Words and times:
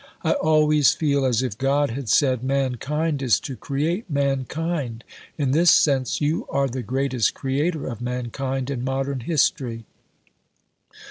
I 0.23 0.31
always 0.31 0.93
feel, 0.95 1.23
as 1.25 1.43
if 1.43 1.59
God 1.59 1.91
had 1.91 2.09
said: 2.09 2.43
mankind 2.43 3.21
is 3.21 3.39
to 3.41 3.55
create 3.55 4.09
mankind. 4.09 5.03
In 5.37 5.51
this 5.51 5.69
sense 5.69 6.19
you 6.19 6.47
are 6.49 6.67
the 6.67 6.81
greatest 6.81 7.35
creator 7.35 7.85
of 7.85 8.01
mankind 8.01 8.71
in 8.71 8.83
modern 8.83 9.19
history.... 9.19 9.85